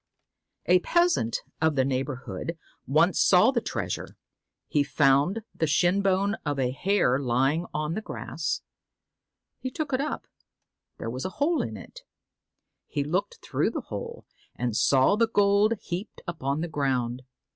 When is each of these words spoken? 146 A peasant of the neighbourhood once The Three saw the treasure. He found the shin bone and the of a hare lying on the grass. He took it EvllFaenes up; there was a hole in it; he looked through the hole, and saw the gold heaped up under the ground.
146 0.65 0.67
A 0.73 0.85
peasant 0.97 1.41
of 1.61 1.75
the 1.75 1.85
neighbourhood 1.85 2.57
once 2.87 3.19
The 3.19 3.19
Three 3.19 3.21
saw 3.39 3.51
the 3.51 3.61
treasure. 3.61 4.17
He 4.67 4.81
found 4.83 5.43
the 5.53 5.67
shin 5.67 6.01
bone 6.01 6.33
and 6.43 6.43
the 6.43 6.49
of 6.49 6.57
a 6.57 6.71
hare 6.71 7.19
lying 7.19 7.67
on 7.71 7.93
the 7.93 8.01
grass. 8.01 8.63
He 9.59 9.69
took 9.69 9.93
it 9.93 9.99
EvllFaenes 9.99 10.09
up; 10.11 10.27
there 10.97 11.09
was 11.11 11.23
a 11.25 11.29
hole 11.37 11.61
in 11.61 11.77
it; 11.77 11.99
he 12.87 13.03
looked 13.03 13.41
through 13.43 13.69
the 13.69 13.81
hole, 13.91 14.25
and 14.55 14.75
saw 14.75 15.15
the 15.15 15.27
gold 15.27 15.75
heaped 15.79 16.21
up 16.27 16.41
under 16.43 16.65
the 16.65 16.71
ground. 16.71 17.21